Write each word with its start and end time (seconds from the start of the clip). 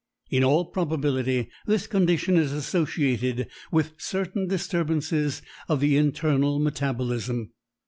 In 0.31 0.43
all 0.43 0.65
probability 0.65 1.49
this 1.67 1.85
condition 1.85 2.35
is 2.35 2.53
associated 2.53 3.47
with 3.71 3.93
certain 3.99 4.47
disturbances 4.47 5.43
of 5.69 5.79
the 5.79 5.95
internal 5.95 6.57
metabolism. 6.57 7.51